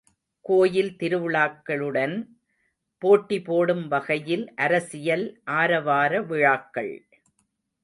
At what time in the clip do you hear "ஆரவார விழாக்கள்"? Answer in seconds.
5.59-6.93